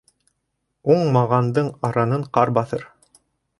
Уңмағандың 0.93 1.71
аранын 1.91 2.27
ҡар 2.39 2.55
баҫыр. 2.59 2.89